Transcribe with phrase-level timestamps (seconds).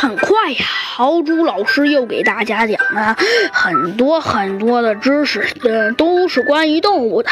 [0.00, 3.14] 很快呀，豪猪老师又给大家讲了
[3.52, 7.28] 很多很多的知识，呃，都是关于动物的。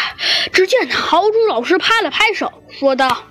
[0.53, 3.25] 只见豪猪老师拍了拍手，说道。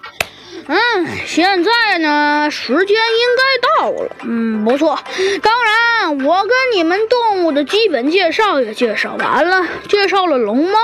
[0.69, 4.15] 嗯，现在呢，时间应该到了。
[4.23, 4.99] 嗯，不错。
[5.41, 10.79] 当然，我跟你们动物的基本介绍也介绍完了，介绍了龙猫，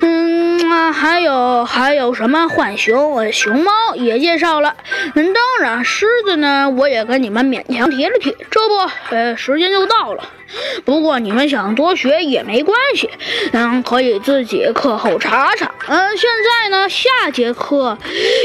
[0.00, 4.74] 嗯啊，还有还有什么浣熊、熊猫也介绍了。
[5.14, 8.34] 嗯，当然，狮子呢，我也跟你们勉强提了提。
[8.50, 10.24] 这不，呃，时间就到了。
[10.84, 13.10] 不过你们想多学也没关系，
[13.52, 15.74] 嗯，可以自己课后查查。
[15.88, 17.98] 嗯，现在呢，下节课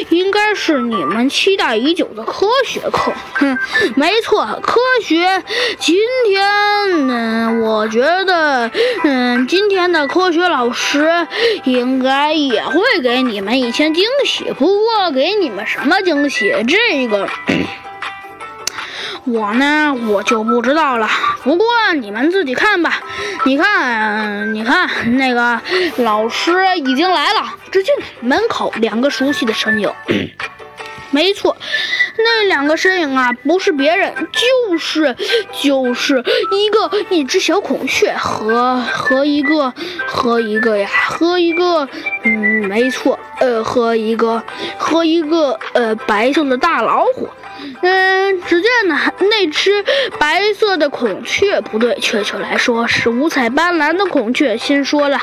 [0.10, 3.14] 应该是你们期待已久的科学课。
[3.34, 3.58] 哼，
[3.96, 5.44] 没错，科学。
[5.78, 5.96] 今
[6.28, 8.72] 天呢，我觉得，
[9.04, 11.28] 嗯，今天的科学老师
[11.66, 14.46] 应该也会给你们一些惊喜。
[14.58, 16.49] 不过，给你们什么惊喜？
[16.50, 17.30] 写这个。
[19.26, 21.08] 我呢，我就不知道了。
[21.44, 23.00] 不过你们自己看吧。
[23.46, 25.62] 你看，你看，那个
[25.98, 27.54] 老师已经来了。
[27.72, 29.94] 只见门口两个熟悉的身影。
[31.12, 31.56] 没错，
[32.24, 35.16] 那两个身影啊，不是别人，就是
[35.62, 39.74] 就是一个一只小孔雀和和一个
[40.08, 41.88] 和一个呀，和一个
[42.24, 44.42] 嗯，没错，呃，和一个
[44.78, 47.30] 和一个呃白色的大老虎。
[47.82, 49.84] 嗯，只见呢，那只
[50.18, 55.20] 白色的孔雀，不对，确切来说是五彩斑斓的孔雀，先说了：“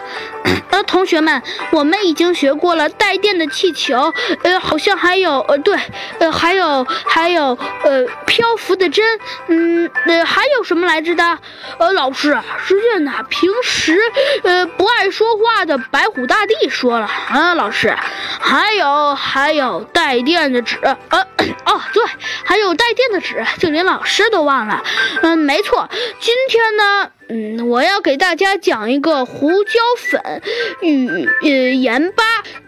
[0.70, 5.76] 呃，同学们，我们已经学过了带电的气球，呃，好像还有，呃，对，
[6.18, 9.04] 呃，还有，还有，呃，漂浮的针，
[9.48, 11.38] 嗯，呃，还有什么来着的？
[11.78, 13.98] 呃，老师，只见呢，平时，
[14.42, 17.94] 呃，不爱说话的白虎大帝说了，啊，老师，
[18.40, 20.92] 还有，还有带电的纸，呃，
[21.64, 22.02] 哦，对。”
[22.44, 24.82] 还有带电的纸，就连老师都忘了。
[25.22, 25.88] 嗯，没错，
[26.20, 30.42] 今天呢，嗯，我要给大家讲一个胡椒粉
[30.82, 32.24] 与呃盐巴，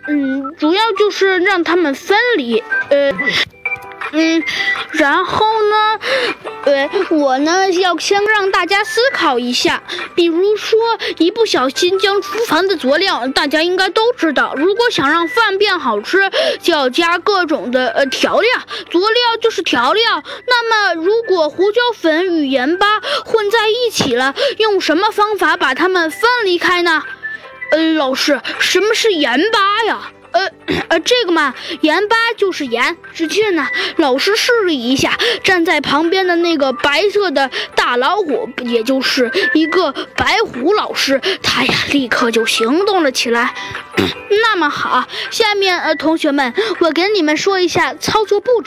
[0.06, 3.12] 嗯，主要就是让它们分离，呃。
[4.10, 4.42] 嗯，
[4.92, 6.00] 然后呢，
[7.10, 9.82] 我呢要先让大家思考一下，
[10.14, 10.78] 比如说
[11.18, 16.30] 一不小心将厨房的佐料，大家应该都知道，如果想让饭变好吃，
[16.60, 18.50] 就要加各种的呃调料，
[18.90, 20.22] 佐料就是调料。
[20.46, 27.02] 那么如果胡椒粉与盐巴混在一起了，用什么方法把它们分离开呢？
[27.70, 30.10] 呃，老师，什么是盐巴呀？
[30.32, 30.50] 呃
[30.88, 32.96] 呃，这个嘛，盐巴就是盐。
[33.14, 33.66] 只见呢，
[33.96, 43.54] 老师试了一下，站在旁边的那个白色的大老虎，也就是一个白虎老师，他呀立刻就行动了起来。
[44.30, 48.56] 那么好，下面呃，同学们，我给你们说一下操作步骤。